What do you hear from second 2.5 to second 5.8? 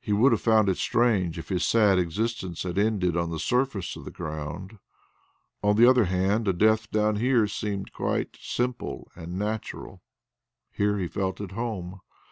had ended on the surface of the ground; on